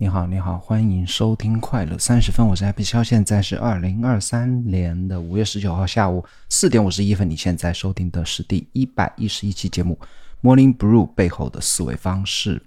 [0.00, 7.28] 你好，你好，欢迎收听快乐三十分，我是 Happy 肖，现在是二零二三年的五月十九号下午四点五十一分。
[7.28, 9.98] 你现在收听的是第一百一十一期节目
[10.48, 12.62] 《Morning Brew》背后的思维方式。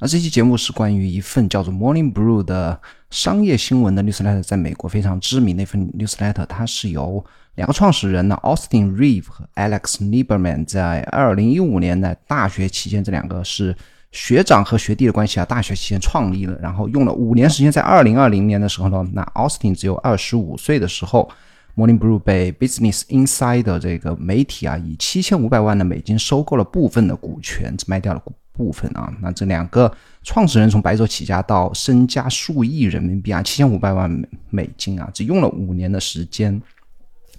[0.00, 7.24] 那这期节目是关于一份叫做《Morning Brew》的商业新闻的 newsletter，在美国非常知名的一份 newsletter，它是由
[7.54, 13.76] 两个创始人呢，Austin Reeve 和 Alex Lieberman，在二零一五年的大学期间，这两个是。
[14.12, 21.30] 学长和学弟的关系啊，大学期间创立了，然后用了五年时间，在二零二零年的时候呢，那 Austin 只有二十五岁的时候
[21.76, 29.10] ，Morning Brew 被 Business Insider 这个媒体啊，以七千五百万的美金收购了部分的股权，只卖掉了部分啊。
[29.22, 29.90] 那这两个
[30.22, 34.10] 创始人从白手起家到身家数亿人民币啊，七千五百万
[34.50, 36.60] 美金啊，只用了五年的时间。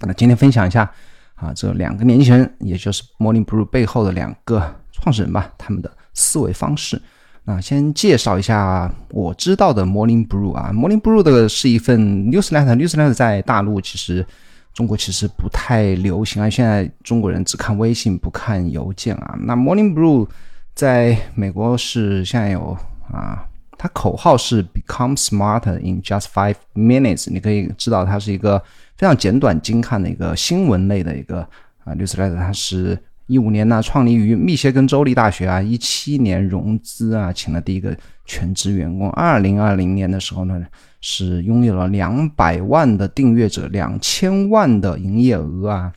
[0.00, 0.90] 那今天分享一下
[1.36, 5.88] 啊，这两个年轻人，也就是 Morning Brew 背后的两个创始人吧，他们的。
[6.14, 7.00] 思维方式，
[7.42, 14.24] 那先介绍一下我知道的 Morning Brew 啊，Morning Brew 的是一份 newsletter，newsletter 在大陆其实
[14.72, 19.36] 中国其实不太流行啊，现在中国人只看微信不看邮件啊。
[19.40, 20.26] 那 Morning Brew
[20.74, 22.76] 在美国是现在有
[23.12, 23.44] 啊，
[23.76, 28.62] 它口号是 Become smarter in just five minutes，你可以知道它是一个
[28.96, 31.40] 非常简短精悍的一个新闻类的一个
[31.84, 32.98] 啊 newsletter，它是。
[33.26, 35.60] 一五年呢，创立于密歇根州立大学啊。
[35.60, 39.10] 一七年融资啊，请了第一个全职员工。
[39.12, 40.62] 二零二零年的时候呢，
[41.00, 45.92] 是拥有了两百万的订阅者，两千万的营业额啊，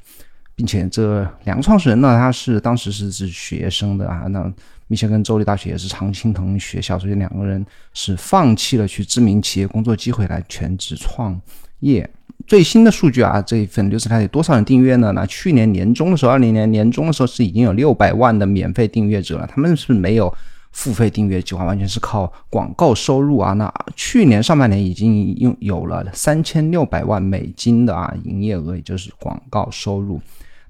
[0.56, 4.28] 并且这两个创始人呢，他是当时是是学生的啊。
[4.28, 4.52] 那
[4.88, 11.38] 密歇根州立大学也是常青藤学校，所以两个人是放弃了去知名企业工作机会来全职创
[11.82, 12.10] 业。
[12.48, 15.12] 最新的数据啊，这一份六十台有多少人订阅呢？
[15.12, 19.46] 那去年年中的时候，二零年年中的时候是已经有六百万的免费订阅者了。
[19.46, 20.34] 他们是没有
[20.72, 23.52] 付费订阅计划，完全是靠广告收入啊。
[23.52, 30.22] 那去年上半年已经拥有了三千六百万美金的啊营业额，也就是广告收入。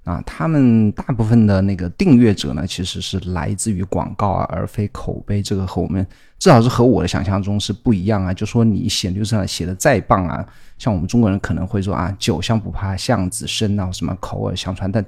[0.07, 5.43] 啊，他们大部分的那个订阅者呢，其实是来自于广告啊，而非口碑。
[5.43, 6.07] 这个和我们
[6.39, 8.33] 至少是和我的想象中是不一样啊。
[8.33, 10.47] 就说你写就是写的再棒啊，
[10.77, 14.89] 像我们中国人可能会说啊，酒香不怕巷子深啊，什么口耳相传。
[14.89, 15.05] 但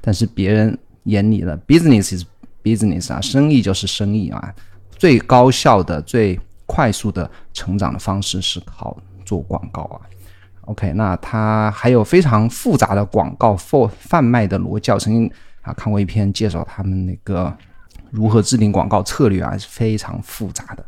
[0.00, 2.24] 但是别人眼里的 business is
[2.62, 4.54] business 啊，生意就是生意啊。
[4.96, 10.00] 最高效的、最快速的成长的方式是靠做广告啊。
[10.66, 14.92] OK，那他还有非常复杂的广告贩贩卖的逻辑。
[14.98, 15.30] 曾经
[15.60, 17.52] 啊看过一篇介绍他们那个
[18.10, 20.84] 如何制定广告策略啊，是非常复杂的。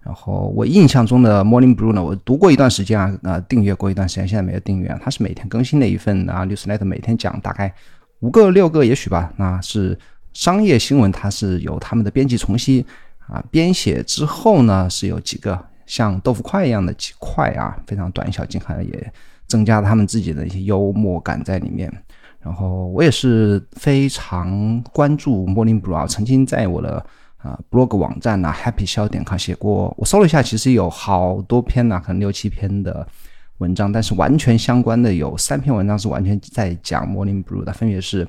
[0.00, 4.96] 然后我印象中的 Morning Brew 呢，我读过一段时间啊，呃，订阅过一段时间，现在没有订阅。
[5.02, 7.74] 它是每天更新的一份啊，newsletter，每天讲大概
[8.20, 9.32] 五个六个，也许吧。
[9.36, 9.98] 那是
[10.34, 12.84] 商业新闻，它是由他们的编辑重新
[13.26, 15.60] 啊编写之后呢，是有几个。
[15.86, 19.12] 像豆腐块一样的几块啊，非常短小精悍，也
[19.46, 21.92] 增加了他们自己的一些幽默感在里面。
[22.40, 27.04] 然后我也是非常关注 Morning Brew 啊，曾经在我的
[27.38, 33.06] 啊 blog 网站呐 Happy 小点 com 写过，我搜了一下，其实有好多篇呐，可能六七篇的
[33.58, 38.26] 文章，但是完全相关的有三篇文章是完全在讲 Morning Brew 的，分别是。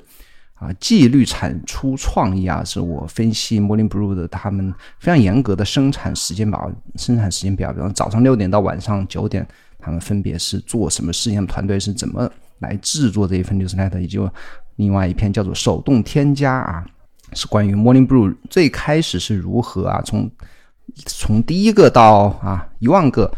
[0.58, 9.46] 啊，纪律产出创意啊，是我分析 Morning Brew 的他们非常严格的生产时间表，生产时间表，比方早上六点到晚上九点，
[9.78, 14.18] 他们分别是做什么事情，团队是怎么来制作这一份 newsletter，以及
[14.76, 16.84] 另外一篇叫做手动添加啊，
[17.34, 20.28] 是关于 Morning Brew 最开始是如何啊，从
[21.06, 23.30] 从第一个到啊一万个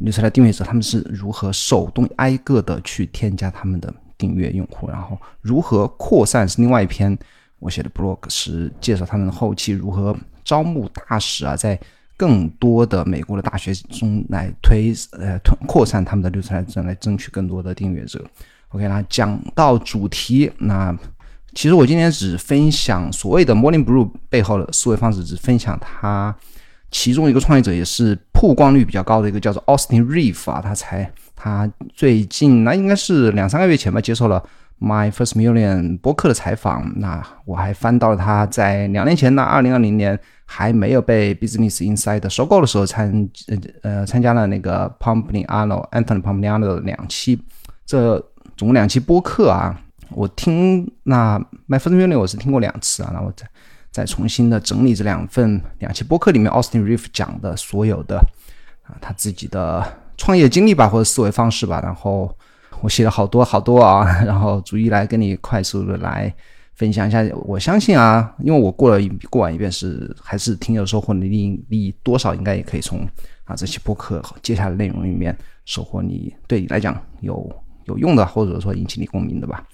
[0.00, 3.92] newsletter 订阅者，他们是如何手动挨个的去添加他们的。
[4.22, 7.18] 订阅用户，然后如何扩散是另外一篇
[7.58, 11.76] 我写的 blog，是介绍他们后期如何招募大使啊，在
[12.16, 18.24] 更多的美国的大学中来推呃扩散他们的流传来来争取更多的订阅者。
[18.68, 20.96] OK，那讲到主题，那
[21.52, 26.32] 其实我今天只分享所谓的 Morning Brew 背后的思维方式，只分享他
[26.92, 31.12] 其中一个创业者，也是曝光率比较高的一个叫做 Austin Reeve 啊，他才。
[31.44, 34.40] 他最近那应该是两三个月前吧，接受了
[34.78, 36.92] My First Million 播客的采访。
[37.00, 47.36] 那我还翻到了他在两年前呢，二零二零年还没有被 Business Insider 收购的时候参呃呃参加了那个 Pompliano Anthony Pompliano 的两期，
[47.84, 48.16] 这
[48.56, 49.76] 总共两期播客啊。
[50.10, 51.36] 我听那
[51.66, 53.44] My First Million 我是听过两次啊，那我再
[53.90, 58.18] 再重新的整理这两份两期播客里面 Austin Reeve 讲的所有的
[58.84, 59.84] 啊他自己的。
[60.22, 62.32] 创业经历吧，或者思维方式吧，然后
[62.80, 66.32] 我写了好多好多啊， 然后逐一来跟你快速的来
[66.74, 67.24] 分享一下。
[67.44, 73.00] 我相信啊，因为我过了一过完一遍是还是挺有收获的，你你多少应该也可以从
[73.42, 77.50] 啊这期播客接下来内容里面收获你对你来讲有
[77.86, 79.64] 有用的，或者说引起你共鸣的吧。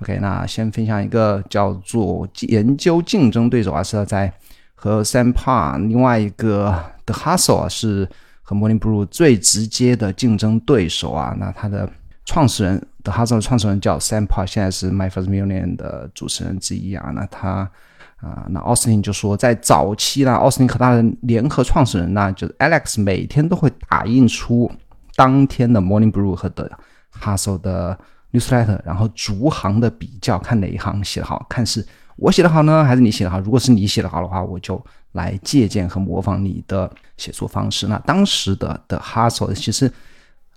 [0.00, 4.32] OK，那先分享一个叫做研究竞争对手啊，是在
[4.74, 6.74] 和 Sam Pa 另外一个
[7.04, 8.08] The Hustle 啊是
[8.50, 11.36] 和 Morning Brew 最直接的竞争对手啊。
[11.38, 11.88] 那他的
[12.24, 12.84] 创始人。
[13.02, 17.10] The Hustle 的创始人叫 Sam Parr，现在是 My First Million 的主持人之一啊。
[17.14, 17.60] 那他
[18.18, 24.70] 啊，那奥斯汀就说，在早期呢，奥斯汀和他的联合创始人呢，就是 Alex，每天都会打印出
[25.16, 26.70] 当天的 Morning Brew 和 The
[27.18, 27.98] Hustle 的
[28.32, 31.82] Newsletter，然后逐行的比较，看哪一行写的好，看是
[32.16, 33.40] 我写的好呢，还是你写的好。
[33.40, 34.78] 如果是你写的好的话，我就
[35.12, 37.86] 来借鉴和模仿你的写作方式。
[37.86, 39.92] 那当时的 The Hustle 其实。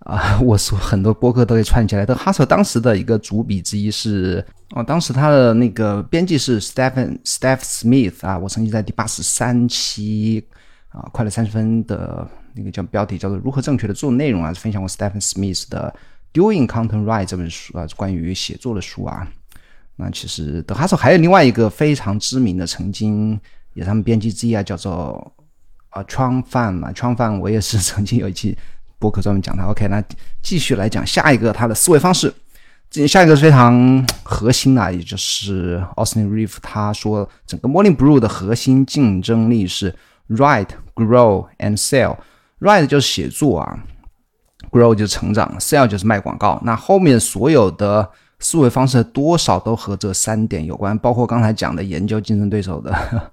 [0.06, 2.06] 啊， 我说很多播客都给串起来。
[2.06, 8.38] 的哈瑟当时的一个主笔之一是，哦，当时他的那个编辑是 Stephen Steph Smith 啊。
[8.38, 10.46] 我曾经在第八十三期
[10.90, 15.96] 啊，快乐三十分的那个叫标题叫做如何正确的做内容啊，分享过 Stephen Smith 的
[16.34, 19.26] Doing Content Right 这本书啊，关于写作的书啊。
[19.96, 23.40] 那其实德哈索还有另外一个非常知名的，曾经
[23.74, 25.34] 也是他们编辑之一啊，叫做
[25.94, 28.58] 啊 Chuang Fan 啊，Chuang Fan 我也是 曾经有一期。
[29.00, 29.66] 博客专门讲它。
[29.66, 30.02] OK，那
[30.42, 32.34] 继续来讲下一个他的思维方式。
[32.90, 39.94] 这下一个非常核心的，也就是 Austin Reeve 他说，整个 Morning Brew 的核心竞争力是
[40.30, 42.16] Write, Grow and Sell。
[42.62, 43.80] Write 就是写作啊
[44.72, 46.62] ，Grow 就是成长，Sell 就是卖广告。
[46.64, 53.32] 那后面所有的思维方式多少都和这三点有关，包括刚才讲的研究竞争对手的。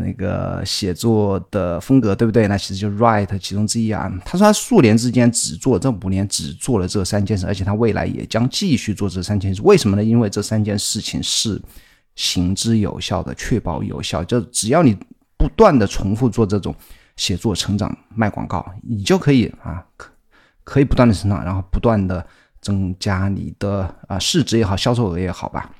[0.00, 2.46] 那个写作的风格对不对？
[2.48, 4.12] 那其实就 write 其中之一啊。
[4.24, 9.60] 他说他数年之间只做这五年只做了这三件事，而且他未来也将继续做这三件事。
[9.62, 10.02] 为什么呢？
[10.02, 11.60] 因为这三件事情是
[12.14, 14.22] 行之有效的，确保有效。
[14.24, 14.96] 就只要你
[15.36, 16.74] 不断的重复做这种
[17.16, 20.10] 写作、成长、卖广告，你就可以啊，可
[20.64, 22.24] 可以不断的成长，然后不断的
[22.60, 25.70] 增加你的啊市值也好，销售额也好吧。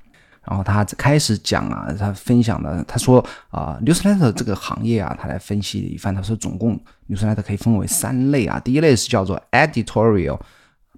[0.47, 6.15] 然后他开始讲啊，他分享的，他说啊，newsletter 这个行业啊，他来分析一番。
[6.15, 8.61] 他说，总共 newsletter 可以分为三类啊。
[8.61, 10.39] 第一类是叫做 editorial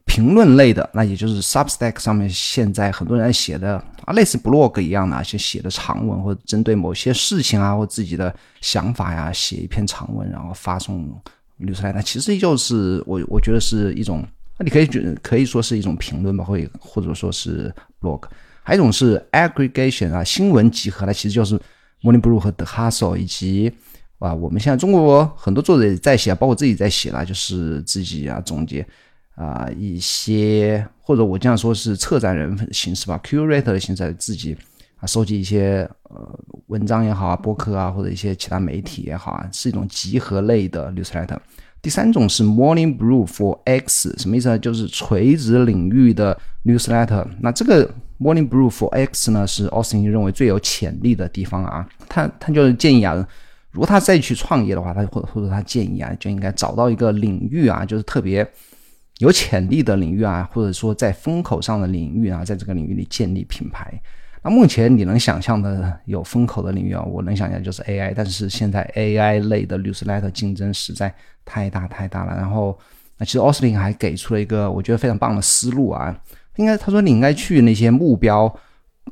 [0.04, 11.08] 评论类的，那也就是 Substack 上面现在很多人写的啊，类似 blog 一样的，写写的长文或者针对某些事情啊或自己的想法呀，写一篇长文，然后发送
[11.60, 12.02] newsletter。
[12.02, 14.26] 其实就是我我觉得是一种，
[14.58, 18.22] 那你可以觉可以说是一种评论吧，或或者说是 blog。
[18.66, 21.56] 还有一种是 aggregation 啊，新闻集合，它其实就是
[22.02, 23.72] Morning Brew 和 The Hustle，以及
[24.18, 28.84] 啊，我们现在中国很多作者也在写，包括自己在写啦，就是自己啊总结
[29.36, 34.56] 啊一些，或者我这样说是策展人形式吧，curator 的形式，自己
[34.98, 41.38] 啊收集一些呃文章也好啊，博客啊，或者一些其他媒体也好啊，是一种集合类的 newsletter。
[41.80, 44.58] 第三种是 Morning Brew for X，什么意思呢？
[44.58, 47.24] 就是垂直领域的 newsletter。
[47.38, 51.86] 那这个 Morning Brew for X 呢，是 Austin 认为最有潜力的地方啊。
[52.08, 53.14] 他他就是建议啊，
[53.70, 58.46] 如果他再去创业的话，他或或者他建议啊，就应该找到一个领域啊，就是特别
[59.18, 64.00] 有潜力的领域啊，或者说在风口上的领域啊，在这个领域里建立品牌。
[64.42, 71.12] 那目前你能想象的有风口的领域啊，我能想象就是 AI，但是现在 AI 类的 newsletter 竞争实在
[71.44, 72.34] 太大太大了。
[72.36, 72.78] 然后，
[73.18, 76.16] 那其实 Austin 还给出了一个我觉得非常棒的思路啊。
[76.56, 78.52] 应该他说你应该去那些目标，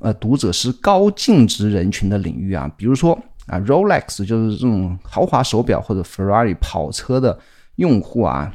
[0.00, 3.12] 呃，读者是高净值人群的领域啊，比如说
[3.46, 7.38] 啊，Rolex 就是这种豪华手表或者 Ferrari 跑车的
[7.76, 8.50] 用户啊，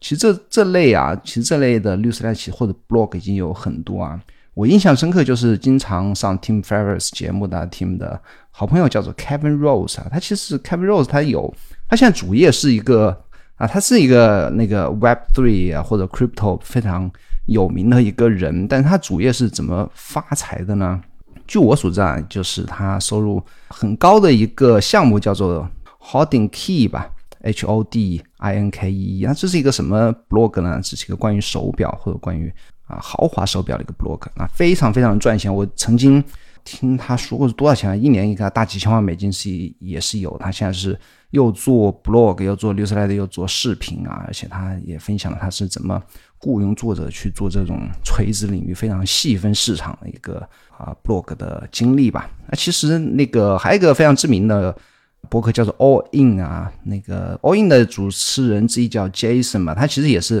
[0.00, 4.20] 其实这这类啊，其实这类的律师来起或者 blog 已经有很多啊。
[4.54, 8.20] 我印象深刻就是经常上 Tim Ferriss 节目的 Tim 的
[8.50, 11.54] 好朋友叫做 Kevin Rose 啊，他其实 Kevin Rose 他有
[11.88, 13.16] 他现在主页是一个
[13.54, 17.10] 啊，他是一个那个 Web Three 啊或者 Crypto 非常。
[17.48, 21.00] 有名的一个人，但是他主业是怎么发财的呢？
[21.46, 25.66] 据我所知啊，就是他收入很高的一个项目叫做
[25.98, 29.24] Holding Key 吧，H O D I N K E。
[29.26, 30.78] 那这是一个什么 blog 呢？
[30.82, 32.52] 这是一个关于手表或者关于
[32.86, 34.20] 啊豪华手表的一个 blog。
[34.36, 35.52] 啊非常非常赚钱。
[35.52, 36.22] 我曾经
[36.76, 37.96] 听他说过是多少钱啊？
[37.96, 40.36] 一年一个大几千万美金是也是有。
[40.38, 40.98] 他现在是
[41.30, 46.02] 又做 blog，又做 news，又做视频啊，而且他也分享了他是怎么。
[46.40, 52.30] 雇佣作者去做这种垂直领域非常细分市场的一个啊 blog 的经历吧。
[52.46, 54.72] 那其实那个还有一个非常知名的
[55.28, 60.40] 博客叫做 All In 啊，那个 All In 的主持人之一叫 Jason 嘛，他其实也是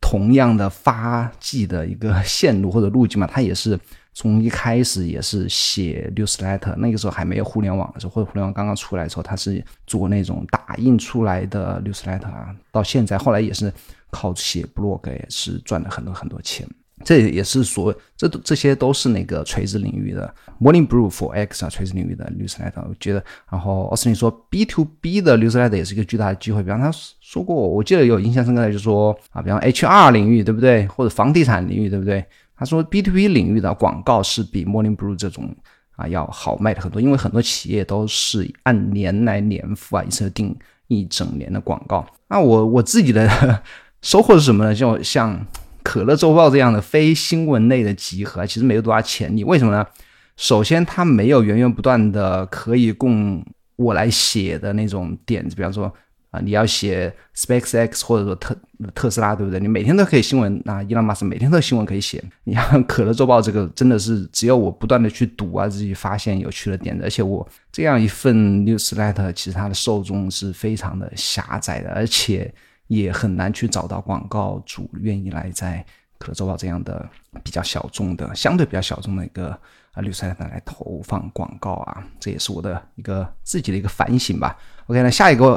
[0.00, 3.78] 同样的发迹的一个线路或者路径嘛，他也是
[4.14, 12.54] 从一开始也是写 newsletter，那个时候还没有互联网的时候，或者互联网刚刚出来的时候，他是做那种打印出来的 newsletter 啊。
[12.70, 13.72] 到现在，后来也是
[14.10, 16.66] 靠写 blog 也是赚了很多很多钱。
[17.04, 22.82] 这也是所这都这些都是那个垂直领域的 Morning Brew for X 啊，垂直领域的 newsletter。
[22.88, 26.62] 我觉得，然后奥斯汀说 B to B 的 newsletter 也是一个巨大的机会。
[26.62, 26.90] 比方他
[27.20, 32.24] 说过，我记得有印象深刻的，就是说啊，比方 HR 领域对不对，或者房地产领域对不对？
[32.56, 35.54] 他说 B to B 领域的广告是比 Morning Brew 这种
[35.96, 40.56] 啊要好卖的很多，因为很多企业都是按年来年付啊，一次定
[40.88, 42.06] 一整年的广告。
[42.28, 43.62] 那我我自己的
[44.02, 44.74] 收获是什么呢？
[44.74, 45.46] 就像。
[45.86, 49.44] 可乐周报这样的非新闻类的集合，其实没有多大潜力。
[49.44, 49.86] 为什么呢？
[50.34, 53.44] 首先，它没有源源不断的可以供
[53.76, 55.54] 我来写的那种点子。
[55.54, 55.92] 比方说
[56.34, 58.56] 啊，你要写 SpaceX 或者说特
[58.94, 59.60] 特斯拉，对不对？
[59.60, 62.22] 你每天都可以新闻啊，伊朗马斯每天都有新闻可以写。
[62.44, 67.04] 你像可乐周报这个，真的是只有我不断的去读啊，自己发现有趣的点子。
[67.04, 72.52] 而且我这样一份 newsletter，其实它的受众是非常的狭窄的，而且。
[72.88, 75.82] 也很难去找到广告主愿意来在
[76.18, 77.08] 可乐周报这样的
[77.42, 79.58] 比较小众的、相对比较小众的一个
[79.92, 84.54] 啊 News Letter 来投放广告啊，这也是我的一个自己的一个反省吧。
[84.88, 85.52] OK，那下一个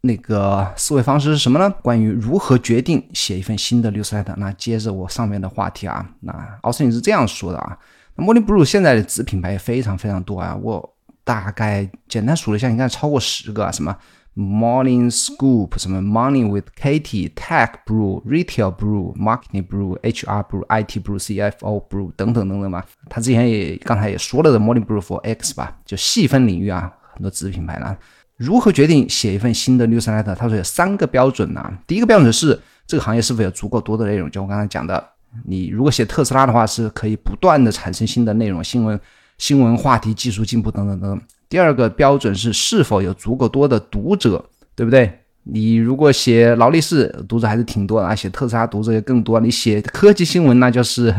[0.00, 1.68] 那个思维方式是什么呢？
[1.82, 4.34] 关于如何决定写一份新的绿色 letter。
[4.36, 7.76] 那接着我上面的话题啊，那奥斯汀是这样说的啊。
[8.14, 13.96] 那 Morning Brew 现在的子品牌也非常非常多啊，我大概简单数了一下，应该超过十个啊，什么
[14.36, 22.84] ？Morning Scoop，什么 Morning with Katie，Tech Brew，Retail Brew，Marketing Brew，HR Brew，IT Brew，CFO Brew 等等等等嘛。
[23.10, 27.96] 他之前也刚才也说了的 Morning Brew for X 吧，就细分领域啊，很多子品牌呢。
[28.38, 30.34] 如何决定写一份新的 newsletter？
[30.34, 31.70] 他说有三个标准呐。
[31.86, 35.04] 第一个标准是这个行业是否有足够多的内容，就我刚才讲的，
[35.44, 38.98] 你如果写特斯拉的话，是可以不断的产生新的内容、新闻、
[39.38, 41.20] 新闻话题、技术进步等等等等。
[41.48, 44.44] 第二个标准是是否有足够多的读者，
[44.76, 45.20] 对不对？
[45.42, 49.40] 你如果写劳力士，读者还是挺多的啊；写特斯拉，读者也更多。
[49.40, 51.12] 你写科技新闻，那就是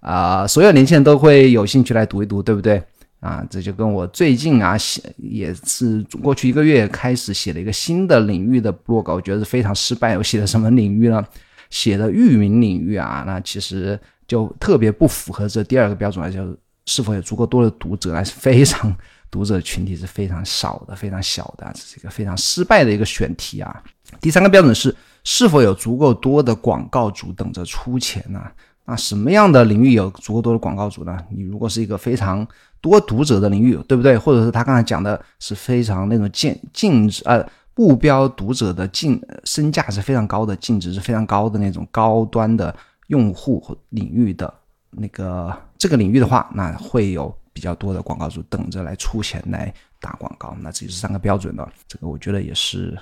[0.00, 2.82] 啊，所有年轻人都会有兴趣来读一读，对不对？
[3.20, 10.16] 啊，这就跟我最近啊写也是过去一个月开始写了一个新的领域的 blog，我觉得是非常失败。
[10.16, 11.24] 我写的什么领域呢？
[11.70, 18.94] 写的域名领域啊，那其实就特别不符合这第二个标准，就是是否有足够多的读者，还是非常。
[19.30, 23.84] 读者群体是非常少的，非常小的，这是一个非常失败的一个选题啊。
[24.22, 28.42] 第三个标准是是否有足够多的广告主等着出钱呢？
[28.88, 31.16] 那什么样的领域有足够多的广告主呢？
[31.30, 32.46] 你如果是一个非常
[32.80, 34.16] 多读者的领域，对不对？
[34.16, 42.74] 或者是他刚才讲的是非常那种净净值呃目标读者的净身价是非常高的，净值是非常高的那种高端的
[43.08, 44.52] 用户领域的
[44.92, 47.32] 那个这个领域的话，那会有。
[47.50, 51.68] 比较多的广告主等着来出钱来打广告，那这就是三个标准了。
[51.86, 52.96] 这个我觉得也是，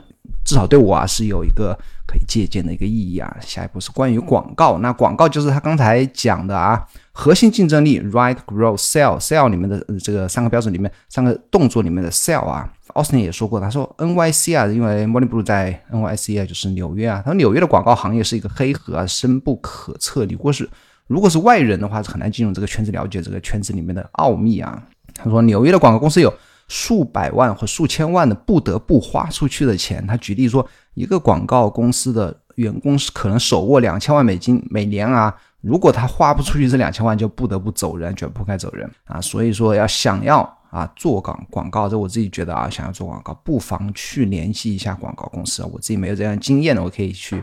[0.44, 1.76] 至少对我啊是有一个
[2.06, 3.36] 可以借鉴的一个意义啊。
[3.40, 12.72] 下一步是关于广告，那广告就是他刚才讲的啊，核心竞争力，right grow, sell sell 里面的这个三个标准里面三个动作里面的 sell 啊。
[12.94, 20.24] 奥斯汀也说过，他说 NYC 啊，因为 Morning Blue 在 NYC 啊，就是纽约啊，他说纽约的广告行业是一个黑盒啊，深不可测。
[20.24, 20.66] 你如果是
[21.06, 24.82] 如果是外人的话，是很难进入这个圈子，了解这个圈子里面的奥秘啊。
[25.14, 26.32] 他说，纽约的广告公司有
[26.68, 30.06] 数百万或数千万的不得不花出去的钱。
[30.06, 39.20] 他举例说，一个广告公司的员工是可能手握两千万美金每年啊，如果他花不出去这两千万，就不得不走人，卷铺盖走人啊。
[39.20, 45.68] 所以说，要想要啊做广广告，这我自己觉得啊，想要做广告，不妨去联系一下广告公司啊。
[45.73, 47.37] 我自己没有这样经验的，我可以去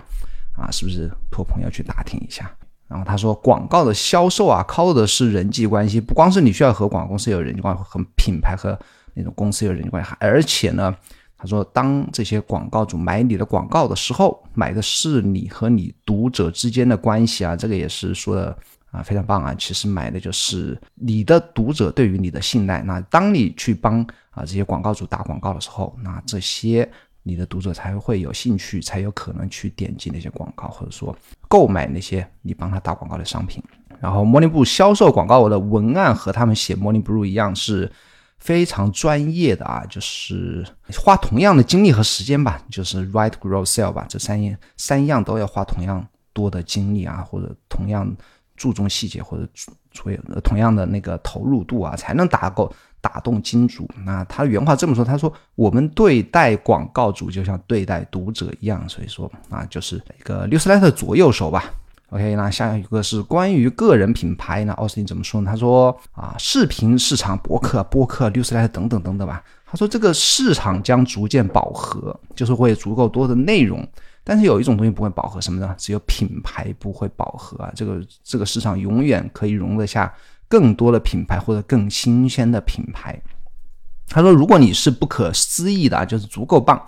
[0.57, 2.51] 啊，是不是托朋友去打听一下？
[2.87, 8.77] 然后他说，广告的销售啊，靠的是人际关系，不光是你需要和广告公司有人际关系，和品牌和
[9.13, 10.95] 那种公司有人际关系，而且呢，
[11.37, 18.57] 他说，当这些广告主买你的广告的时候，买的是你和你读者之间的关系啊，这个也是说的
[18.91, 19.55] 啊，非常棒啊。
[19.57, 22.81] 其实买的就是你的读者对于你的信赖。
[22.81, 24.01] 那当你去帮
[24.31, 26.89] 啊这些广告主打广告的时候，那这些。
[27.25, 31.15] 你的读者才会有兴趣，才有可能去点击那些广告，或者说
[31.47, 33.63] 购买那些你帮他打广告的商品。
[34.01, 37.89] 然后，Morning Brew 销售广告的文案和他们写 Morning Brew 一样，是
[38.43, 40.65] 非常专业的啊，就是
[41.01, 48.13] 花同样的精力和时间吧，就是 Write, Grow, Sell 吧，这三样三样都要花同样多的精力啊，或者同样
[48.57, 49.47] 注重细节，或者
[49.93, 52.71] 所有同样的那个投入度啊，才能打够。
[53.03, 61.65] 打动金主，那他原话这么说，他说：“我们对待广告主就像对待读者一样，所以说啊，就是一个 newsletter 左右手吧。”
[62.13, 65.49] OK，那下一个是关于个人品牌，那奥斯汀怎么说呢？
[65.49, 69.43] 他说啊，视频市场、博客、播客、六十来等等等等吧。
[69.65, 73.83] 他说这个市场将逐渐饱和，就是会足够多的内容，
[74.23, 75.73] 但是有一种东西不会饱和，什么呢？
[75.75, 77.71] 只有品牌不会饱和啊。
[77.75, 80.13] 这个这个市场永远可以容得下
[80.47, 83.19] 更多的品牌或者更新鲜的品牌。
[84.07, 86.79] 他说，如果你是不可思议的，就是足够棒。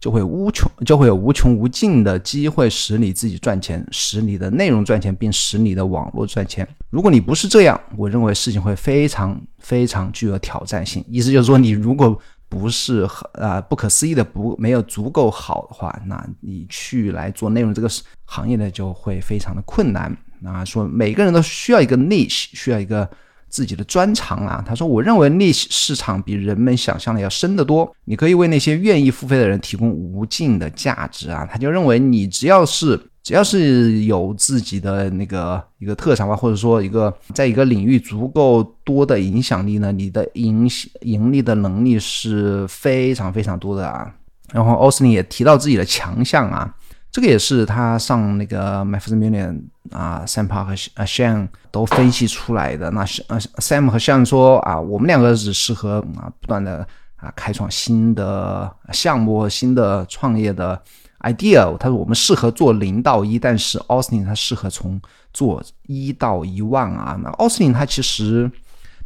[0.00, 6.66] 就会无穷，就会有无穷无尽的机会使你自己赚钱，使你的内容赚钱，并使你的网络赚钱。
[6.88, 11.04] 如果你不是这样，我认为事情会非常非常具有挑战性。
[11.06, 17.88] 意思就是说，你如果不是啊不可思议的不没有足够好的话，那你去来做内容这个
[18.24, 20.16] 行业呢，就会非常的困难。
[20.42, 23.08] 啊，说每个人都需要一个 niche，需要一个。
[23.50, 27.92] 自己的专长啊，他说：“我认为那市场比人们想象的要深得多。
[28.04, 40.70] 你可以为那些愿意付费的人提供无尽的价值啊。”他就认为你只要是只要是有自己的那个一个特长吧，或者说一个在一个领域足够多的影响力呢，你的影
[41.02, 44.10] 盈利的能力是非常非常多的啊。
[44.52, 46.72] 然后奥斯汀也提到自己的强项啊。
[47.12, 52.88] 这个也是他上那个 m a f i s Million 啊，Sam 和啊 Shan 都分析出来的。
[52.92, 56.86] 那呃 Sam 和 Shan 说啊，我们两个只适合啊不断的
[57.16, 60.80] 啊开创新的项目、新的创业的
[61.22, 61.76] idea。
[61.78, 65.00] 他说我们适合做零到一，但是 Austin 他适合从
[65.32, 67.18] 做一到一万啊。
[67.20, 68.48] 那 Austin 他其实，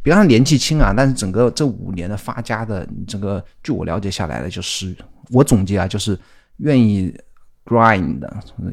[0.03, 4.95] 比方说年纪轻啊，但是整个这五年的发家的整个，据我了解下来的，就是
[5.31, 6.15] 我总结啊，就是
[6.57, 7.11] 愿意。
[7.65, 8.21] Grind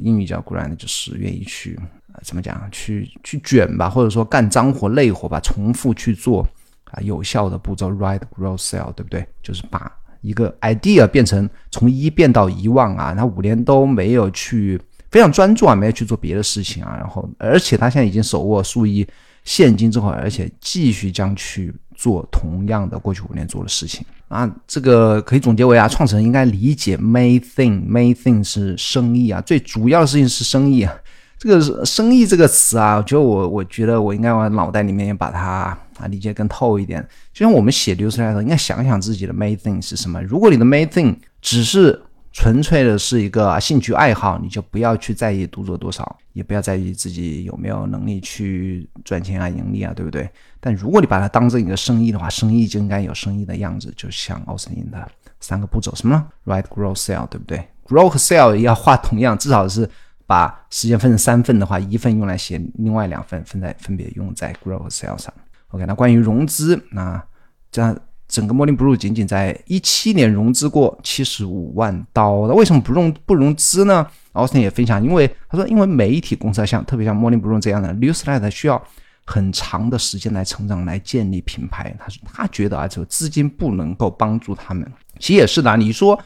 [0.03, 1.79] 英语叫 grind，就是愿意去
[2.23, 6.47] 怎么讲，去去卷吧，或者说干脏活累活吧，重复去做
[6.91, 9.27] 啊，有效的步骤，write, grow, sell，对不对？
[9.43, 14.81] 就是把一个 idea 变成从一变到一万啊，他五年都没有去
[15.11, 19.07] 非常专注啊，没有去做别的事情啊，然后而且他现在已经手握数亿
[19.45, 24.05] 现金之后，而且继续将去做同样的过去五年做的事情。
[24.33, 30.93] 啊，这个可以总结为啊，创始人应该理解 main thing，main thing 是生意啊，最主要的事情是生意啊。
[31.39, 37.07] 这个生意这个词啊，我觉得我我觉得我应该往脑袋里面把它啊理解更透一点。
[37.33, 40.23] 就像我们写流出来的，应该想想自己的 main thing 是什么。
[40.23, 42.01] 如果你的 main thing 只是
[42.33, 50.29] 纯粹的是一个兴趣爱好，你就不要去在意读者多少，也不要在意自己有没有能力去赚钱啊、盈利啊，对不对？
[50.59, 55.07] 但如果你把它当成一个生意的话，生意就应该有生意的样子，就像奥斯汀的
[55.41, 59.89] 三个步骤，什么呢？Write, grow, sell，对不对？Grow 和 sell 要画同样，至少是
[60.27, 65.33] 把时间分成三份的话，一份用来写，另外两份分在分别用在 grow 和 sell 上。
[65.69, 67.23] OK，那关于融资，那
[67.71, 67.95] 这样。
[68.33, 78.83] 整个 Morning Blue 仅仅在一七年融资过七十五万刀，那为什么不融不融资呢？Austin 也分享，因为他说，因为媒体公司像特别像 Morning Blue 这样的 Newsletter 需要
[79.27, 81.95] 很长的时间来成长、来建立品牌。
[81.99, 84.91] 他说他觉得啊，这个资金不能够帮助他们。
[85.19, 86.19] 其实也是的，你说。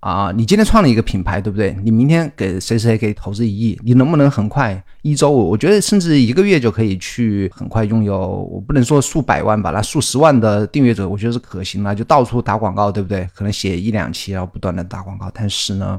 [0.00, 1.76] 啊，你今天创了一个品牌，对不对？
[1.82, 5.30] 你明天给谁谁给投资一亿，你能不能很快一周？
[5.32, 8.16] 我觉得甚至一个月就可以去很快拥有。
[8.16, 11.92] 我不能说数百万吧，那数十万的订阅者，我觉得是可行的。
[11.92, 13.28] 就到处打广告，对不对？
[13.34, 15.28] 可能写一两期，然后不断的打广告。
[15.34, 15.98] 但是呢，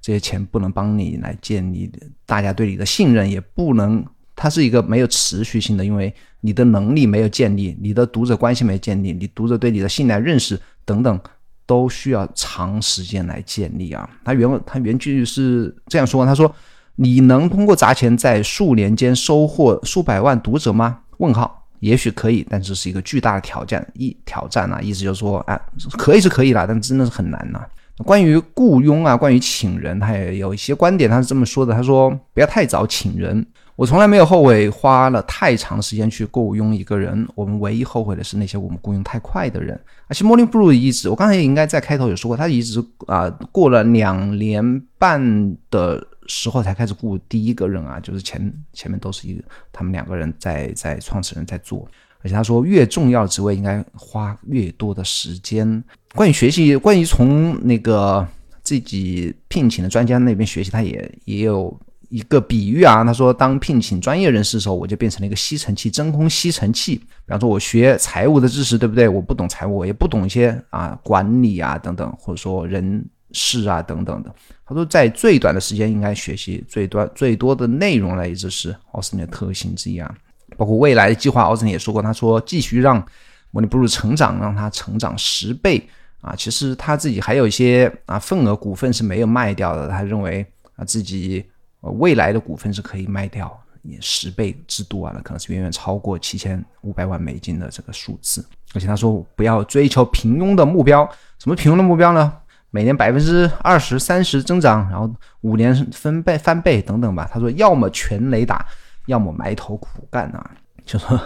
[0.00, 1.88] 这些钱不能帮你来建立
[2.26, 4.04] 大家对你的信任，也不能，
[4.34, 11.20] 它是一个没有持续性的，因为你的能力没有建立，你的读者关系没建立，你读者对你的信赖认识等等。
[11.66, 14.08] 都需要长时间来建立啊！
[14.24, 16.54] 他原文他原句是这样说：“他说，
[16.96, 24.80] 你能通过砸钱在数年间收获数百万读者吗？”问号，也许可以，但这是一个巨大的挑战，一挑战啊！
[24.80, 25.60] 意思就是说，啊，
[25.96, 27.64] 可以是可以了，但真的是很难呐。
[28.04, 33.46] 关于雇佣啊，关于请人，他也有一些观点，他是这么说的：“他说，不要太早请人。”
[33.76, 37.26] 我从来没有后悔花了太长时间去雇佣一个人。
[37.34, 39.78] 我们唯一后悔的是那些我们雇佣太快的人。
[40.06, 51.84] 而且 Morning Blue 一直，我刚才也应该在开头有说过，他一直啊过了两年半的时候才开始雇第一个人啊，就是前前面都是一个他们两个人在在创始人在做。
[52.22, 55.82] 而且他说，越重要职位应该花越多的时间。
[56.14, 58.24] 关于学习，关于从那个
[58.62, 61.76] 自己聘请的专家那边学习，他也也有。
[62.14, 66.94] 一个比喻啊，他说，当聘请专业人士的时候，我就变成了一个吸尘器，真空吸尘器。
[66.94, 69.08] 比方说，我学财务的知识，对不对？
[69.08, 74.32] 我不懂财务，我也不懂一些啊管理啊等等，或者说人事啊等等的。
[74.64, 80.14] 他说，在最短的时间应该学习最多最多的内容来，这是奥斯汀的特性之一啊。
[80.56, 83.04] 包括未来的计划，奥斯汀也说过，他说继续让
[83.50, 85.84] 模拟步入成长，让他成长十倍
[86.20, 86.32] 啊。
[86.36, 90.46] 其实他自己还有一些啊份额股份是没有卖掉的，他认为
[90.76, 91.44] 啊自己。
[91.92, 93.56] 未来的股份是可以卖掉，
[94.00, 98.44] 十倍之多啊，那可能是远远超过七千五百万美金的这个数字。
[98.74, 102.32] 而且他说不要追求平庸的目标，什么平庸的目标呢？
[102.70, 105.08] 每年百分之二十三十增长，然后
[105.42, 107.28] 五年分倍翻倍等等吧。
[107.32, 108.66] 他说要么全雷打，
[109.06, 110.50] 要么埋头苦干啊，
[110.84, 111.20] 就说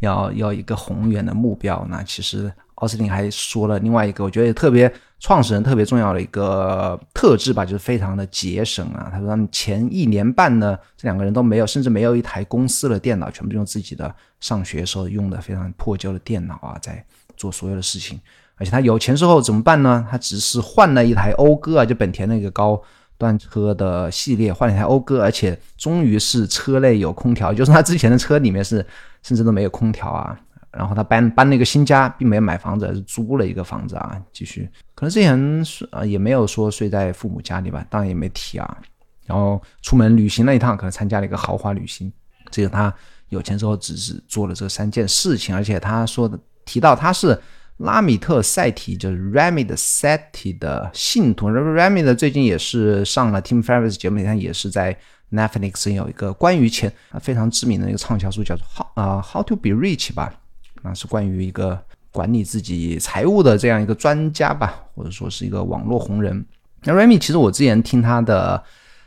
[0.00, 1.86] 要要一个宏远的目标。
[1.88, 2.52] 那其实。
[2.80, 9.08] 奥斯汀还说了另外一个，我觉得特别创始人特别重要的一个特质吧，就是非常的节省啊。
[9.12, 17.04] 他说他们前一年半呢，这两个人都没有，甚至没有一台公司的电脑，全部用自己的上学时候用的非常破旧的电脑啊，在
[17.36, 18.18] 做所有的事情。
[18.56, 20.06] 而且他有钱之后怎么办呢？
[20.10, 22.80] 他只是换了一台讴歌啊，就本田那个高
[23.18, 28.84] 端车的系列，换了一台讴歌，而且终于是车内有空调，就是他之前的车里面是
[29.22, 30.38] 甚至都没有空调啊。
[30.72, 34.20] 然后他搬搬了一个新家，并没有买房子，而是租了一个房子啊。
[34.32, 38.78] 继续，可能之前是啊，也没有说睡在父母家里吧，当然也没提啊。
[39.26, 42.12] 然后出门旅行了一趟，可能参加了一个豪华旅行。
[42.50, 42.92] 这个他
[43.28, 47.40] 有钱之后，只是做了这三件事情，而且他说的提到他是
[47.76, 51.48] 拉米特赛提，就是 Rami 的 Seti 的信徒。
[51.48, 54.96] Rami 的最近也是上了 Tim Ferriss 节目，他也是在
[55.30, 60.34] Netflix 有一个关于钱啊非常知名的一个畅销书，叫做 How 啊 How to Be Rich 吧。
[60.82, 61.78] 那是关于一个
[62.10, 66.44] 管理自己财务的这样一个专家吧，或者说是一个网络红人。
[66.82, 68.62] 那 Remy 其实我之前听他的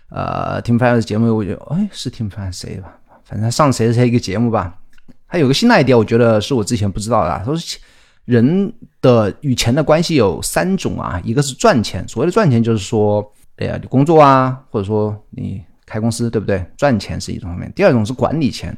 [0.10, 4.78] 呃 Tim Ferriss 节目，我觉得哎是 Tim Ferriss 谁吧，反正上谁谁一个节目吧。
[5.28, 7.38] 他有个新的 idea，我觉得是我之前不知道的。
[7.40, 7.56] 他说
[8.26, 16.64] 人的与钱的关系有三种啊，一个是赚钱，所谓的赚钱就是说，哎呀你工作啊，或者说你开公司，对不对？
[16.78, 17.70] 赚钱是一种方面。
[17.76, 18.78] 第二种是管理钱。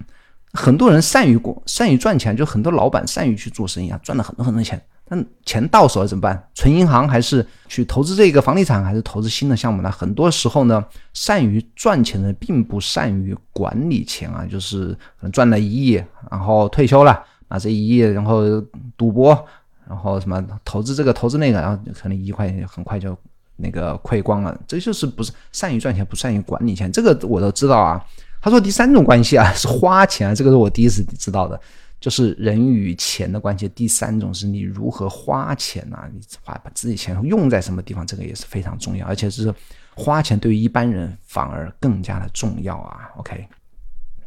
[0.55, 4.81] 很多人善于过善于赚钱，就很多老板善于去做生意啊，赚了很多很多钱。
[5.07, 6.49] 但钱到手了怎么办？
[6.55, 9.91] 存银行还是去投资这个房地产，还是投资新的项目呢？
[9.91, 18.59] 很多时候呢，善于赚钱的并不善于管理钱啊，就是可能赚了一亿，然后退休了，拿这一亿，然后
[18.97, 19.45] 赌博，
[19.87, 23.15] 然后什么投资这个投资那个，然后可能一块钱很快就
[23.57, 24.59] 那个亏光了。
[24.65, 26.91] 这就是不是善于赚钱，不善于管理钱。
[26.91, 28.03] 这个我都知道啊。
[28.45, 31.59] 他说第三种关系啊 是花钱，这个是我第一次知道的，
[31.99, 33.67] 就是人与钱的关系。
[33.69, 39.51] 第三种是你如何花钱啊，你花把自己钱用在什么地方，这个也是非常重要，而且是
[39.95, 43.09] 花钱对于一般人反而更加的重要啊。
[43.17, 43.47] OK，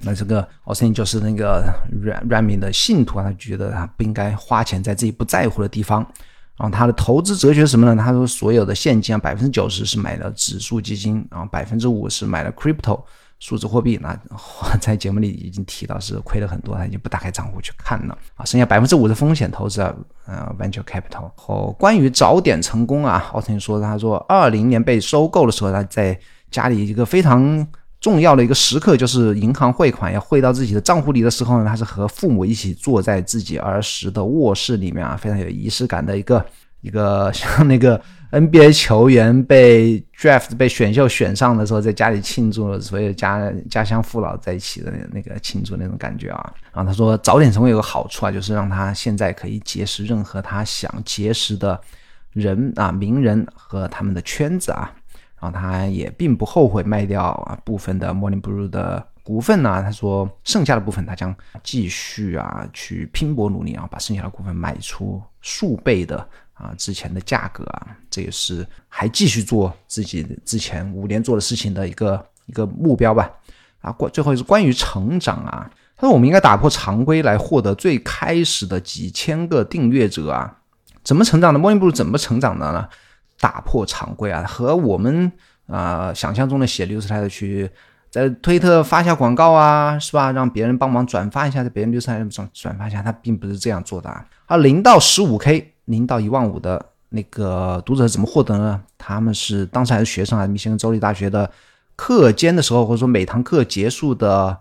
[0.01, 1.73] 那这个奥森就是那个
[2.29, 6.05] Rami 的信徒啊，他觉得他不应该花钱在自己不在乎的地方。
[6.57, 8.03] 然后他的投资哲学是什么呢？
[8.03, 13.01] 他说所有的现金啊，百分之九十是买了指数基金，然后百分之五是买了 crypto。
[13.39, 14.19] 数字货币，那
[14.81, 18.45] 在节目里已经提到是亏了很多，他已经不打开账户去看了啊。
[18.45, 19.95] 剩下百分之五的风险投资啊，
[20.27, 21.31] 呃，venture capital。
[21.37, 26.19] 和关于早点成功啊，奥特说，他说二零年被收购的时候，他在
[26.51, 27.67] 家里一个非常
[28.01, 36.45] 重要的一个时刻，就是银行汇款要汇到自己的账户里的时候呢，他是和父母一起坐在自己儿时的卧室里面啊，非常有仪式感的一个
[36.81, 38.01] 一个 像那个。
[38.31, 46.55] NBA 球员被 draft 被选秀选上的时候，在家里庆祝了，所有家家乡父老在一起的那个庆祝那种感觉啊。
[46.75, 51.81] 然后他说，早点成为有个好处啊，就是让他现在可以结识任何他想结识的
[52.33, 54.93] 人啊，名人和他们的圈子啊。
[55.41, 59.81] 然后他也并不后悔卖掉啊部分的 Morning Brew 的股份呢。
[59.83, 66.29] 他说，剩下的部分他将继续啊去拼搏努力啊，把剩下的股份卖出数倍的。
[66.59, 73.31] 啊，之前的价格啊，这也是还继续做自己之前五年做的事情的一个一个目标吧。
[73.81, 80.53] 啊，关最后是关于成长啊，他说我们应该打破常规来获得最开始的几千个订阅者啊。
[81.05, 81.61] 怎么成长的？
[81.61, 82.89] 莫林布鲁怎么成长的呢？
[83.39, 85.31] 打破常规啊，和我们
[85.69, 87.71] 啊想象中的写六十台的去
[88.11, 90.33] 在推特发下广告啊，是吧？
[90.33, 94.27] 让别人帮忙转发一下，在别人六十台上转发一下，他并不是这样做的啊。
[94.47, 95.75] 啊，零到十五 K。
[95.89, 98.81] 零到一万五的那个读者怎么获得呢？
[98.99, 101.51] 他们是当时还是学生啊，密歇根州立大学的
[101.97, 104.55] 课间的时候，或者说每堂课结束的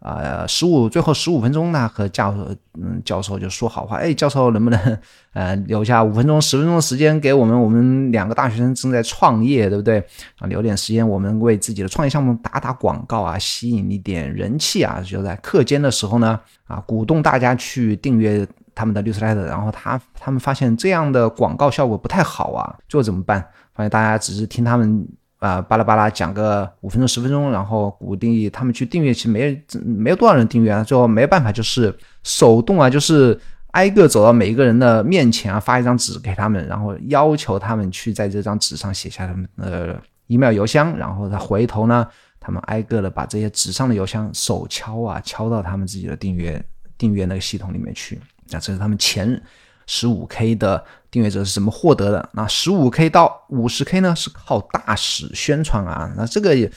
[0.00, 2.34] 呃十五最后十五分钟呢，和教
[2.74, 4.98] 嗯教授就说好话，哎，教授能不能
[5.32, 7.58] 呃留下五分钟十分钟的时间给我们？
[7.58, 9.98] 我们两个大学生正在创业，对不对？
[10.38, 18.46] 啊，留点时间，我们为自己的创业项目打打广告啊，吸引一点人气啊，就在课间的时候呢，啊，鼓动大家去订阅。
[18.76, 23.40] 他们的律师来的，然后他他们发现这样的广告效果不太好啊，最后怎么办？
[23.74, 25.08] 发现大家只是听他们
[25.38, 30.84] 啊巴拉巴拉讲个五分钟十分钟，然后鼓励他们去订阅，其实没没有多少人订阅啊。
[30.84, 33.38] 最后没有办法，就是手动啊，就是
[33.72, 42.06] 挨个走到每一个人的面前啊，发一张纸给他们，然后要求他们去在这张纸上写下他们的 email 邮箱，然后他回头呢
[42.38, 46.62] 他们挨个的把这些纸上的邮箱手敲啊敲到他们自己的订阅
[46.98, 48.20] 订阅那个系统里面去。
[48.50, 49.42] 那这是他们前
[49.86, 52.30] 十五 K 的订阅者是怎么获得的？
[52.32, 54.14] 那十五 K 到五十 K 呢？
[54.16, 56.12] 是靠大使宣传啊。
[56.16, 56.70] 那这个也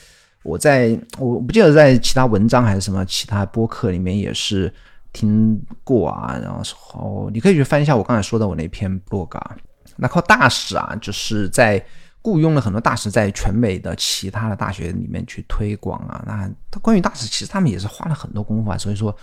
[0.43, 4.73] 我在我不记得在其他文章还是什么其他播客里面也是
[5.11, 6.39] 听过啊。
[6.41, 9.55] 然后你可以去翻一下我刚才说的我那篇 blog 啊。
[9.97, 11.85] 那靠大使啊，就是在。
[12.21, 19.15] 雇佣了很多大使在全美的其他的大学里面去推广啊，那他关于大使其实他们也是花了很多功夫啊，所以说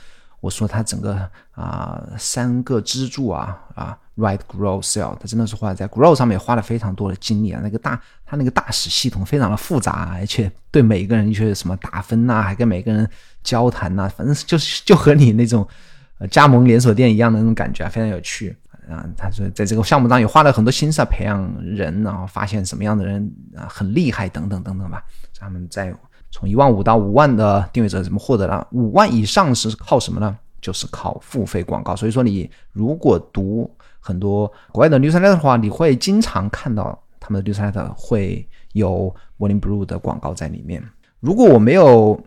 [0.46, 13.08] 我说他整个啊三个支柱啊啊，Right Grow Sell，他真的是花在 Grow 上面花了非常多的精力啊，那个大他那个大使系统非常的复杂，而且对每个人去什么打分呐，还跟每个人
[13.42, 15.66] 交谈呐，反正就是就和你那种
[16.30, 18.56] 加盟连锁店一样的那种感觉啊，非常有趣。
[18.88, 25.02] 啊，他说在这个项目上也花了很多心思啊培养人，然后发现什么样的人啊很厉害等等等等吧。
[25.40, 25.92] 他们在
[26.30, 30.36] 从一万五到五万的订阅者怎么获得呢五万以上是靠什么呢？
[30.60, 31.94] 就是靠付费广告。
[31.94, 40.82] 所以说你如果读很多国外的 newsletter 的话，你会经常看到他们的 newsletter 会有 Morning Blue 的广告在里面。
[41.20, 42.20] 如果我没有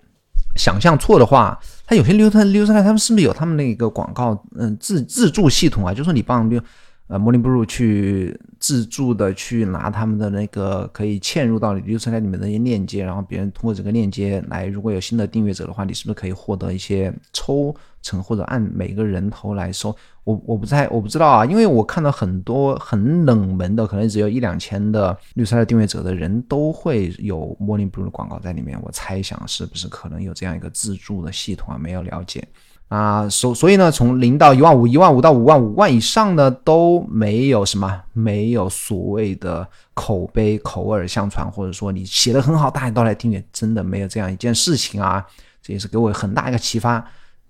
[0.56, 5.94] 想象错的话，他有些流特流特他们是不是有他们那个广告嗯自自助系统啊？
[5.94, 6.62] 就说你帮六
[7.10, 17.76] 呃 Morning Blue 去自助的去拿他们的那个可以嵌入到流特里面的一些链接，然后别人通过这个链接来，如果有新的订阅者的话，你是不是可以获得一些抽？
[18.02, 19.94] 成或者按每个人头来收，
[20.24, 31.78] 我我不太我不知道啊，因为我看到很多很冷门的，可能只有一两千的绿色的订阅者的人都会有 Morning Blue 的广告在里面，我猜想是不是可能有这样一个自助的系统啊？
[31.78, 32.48] 没有了解
[32.90, 45.24] 啊，所所以呢，从零到一万五，一万五到五万，五万以上的都没有什么，没有所谓的口碑口耳相传，或者说你写的很好，大家都来订阅，真的没有这样一件事情啊，
[45.62, 47.04] 这也是给我很大一个启发。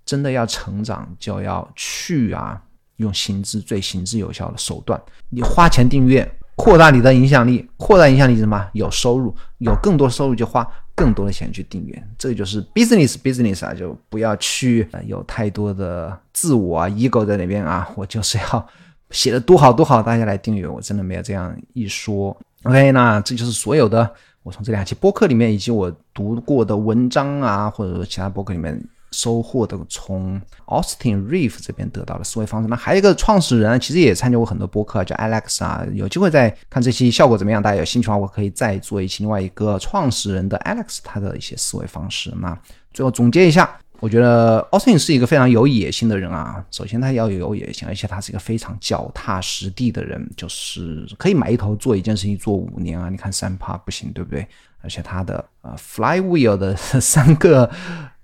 [0.04, 2.60] 真的要成长，就要去啊，
[2.96, 5.00] 用行之最行之有效的手段。
[5.28, 8.68] 你花钱订阅，扩大你的影响力，扩大影响力什么？
[8.72, 10.66] 有收入，有更多收入就花
[11.00, 18.66] 更多的钱去订阅，这就是 business business 啊，就不要去有太多的自我啊 ego 在那边啊，我就是要
[19.10, 22.36] 写的多好多好，大家来订阅我，真的没有这样一说。
[22.64, 24.08] OK，那这就是所有的
[24.42, 28.80] 我从这两期播客里面，以及我读过的文章啊，或者说其他播客里面。
[29.10, 35.84] 收获的从 Austin Reeve 这边得到的思维方式，那还有一个创始人，其实也参加过很多播客，叫 Alex 啊。
[35.92, 42.32] 有机会再看这期效果怎么样，大家有兴趣的话，我可以再做一期另外一个创始人的 Alex 他的一些思维方式。
[42.38, 42.56] 那
[42.94, 46.64] 最后总结一下，我觉得 Austin 是一个非常有野心的人啊。
[46.70, 53.08] 首先他要有野心，而且他是一个非常脚踏实地的人，就是可以埋头做一件事情做五年啊。
[53.08, 54.46] 你看三趴不行，对不对？
[54.82, 57.68] 而且他的呃 Flywheel 的三个。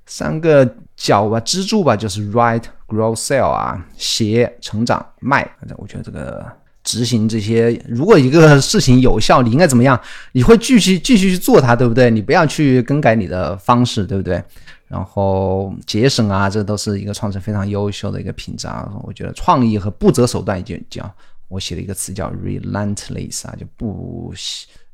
[0.06, 0.66] 三个
[0.96, 5.48] 角吧，支柱吧，就是 write, grow, sell 啊，写、成长、卖。
[5.76, 6.46] 我觉得这个
[6.84, 10.00] 执行这些，如果一个事情有效，你应该怎么样？
[10.32, 12.10] 你会继续继续去做它，对不对？
[12.10, 14.42] 你不要去更改你的方式，对不对？
[14.86, 18.88] 然后节省啊，这都是一个创始人非常优秀的一个品质啊。
[19.02, 21.12] 我觉得创意和不择手段，就叫
[21.48, 24.32] 我写了一个词叫 relentless 啊，就不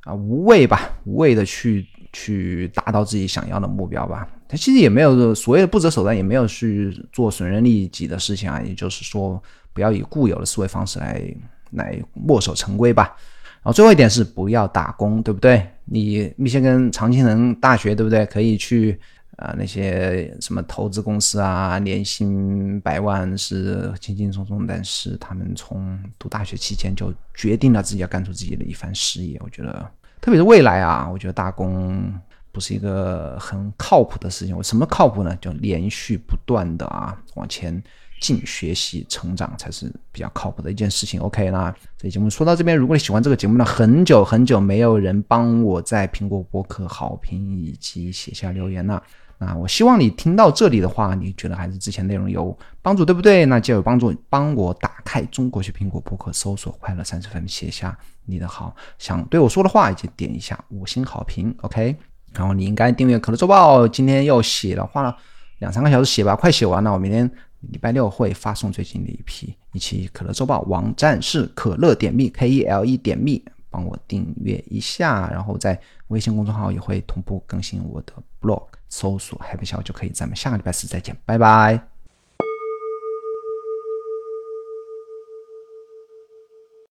[0.05, 1.87] 啊无畏吧，无畏的去。
[2.14, 4.29] 去达到自己想要的目标吧。
[4.52, 8.60] 他其实也没有所谓的不择手段，也没有去做损人利己的事情啊。
[8.60, 11.34] 也就是说，不要以固有的思维方式来
[11.70, 13.16] 来墨守成规吧。
[13.62, 15.66] 然后最后一点是不要打工，对不对？
[15.86, 18.26] 你密歇根长青藤大学，对不对？
[18.26, 19.00] 可以去
[19.36, 29.40] 啊那些什么投资公司啊，年薪百万是轻轻松松，但是他们从读大学期间就决定了自己要干出自己的一番事业。
[29.42, 29.90] 我觉得。
[30.20, 32.14] 特别是未来啊，我觉得打工
[32.52, 34.62] 不是一个很靠谱的事情。
[34.62, 35.34] 什么靠谱呢？
[35.40, 37.82] 就连续不断的啊往前
[38.20, 41.20] 进，学习成长才是比较靠谱的一件事情。
[41.20, 49.02] OK，那这节目说到这边，如果你喜欢这个节目呢，很久很久没有人帮我在苹果播客好评以及写下留言了。
[49.38, 53.44] 那我希望你听到这里的话，你觉得还是之前内容有帮助，对不对？
[53.46, 61.96] 那就有帮助，帮我打开中国学苹果播客，搜索“快乐三十分”，写下你的好想对我说的话，以及点一下五星好评，OK。
[62.35, 65.16] 然后你应该订阅可乐周报，今天要写了，花了
[65.59, 66.92] 两三个小时写吧，快写完了。
[66.92, 73.40] 我明天礼拜六会发送最近的一批一期可乐周报，网站是可乐点 me K E L E 点 me，
[73.71, 78.64] 帮我订阅一下，然后在微信公众号也会同步更新我的 blog。
[78.88, 81.91] 搜索 Happy 小就可以，咱们下个礼拜四再见，拜拜。